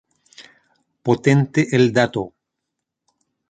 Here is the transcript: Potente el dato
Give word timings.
Potente 1.03 1.67
el 1.75 1.93
dato 1.93 2.33